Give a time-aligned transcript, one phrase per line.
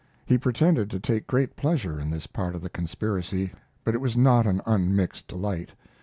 [0.25, 3.53] He pretended to take great pleasure in this part of the conspiracy,
[3.83, 5.73] but it was not an unmixed delight.